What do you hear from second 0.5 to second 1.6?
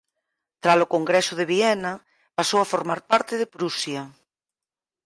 Tralo congreso de